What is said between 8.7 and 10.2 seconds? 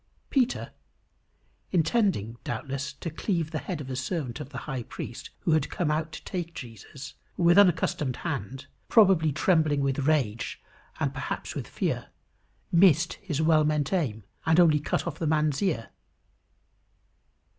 probably trembling with